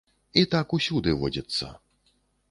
І 0.41 0.43
так 0.53 0.71
усюды 0.77 1.13
водзіцца. 1.19 1.69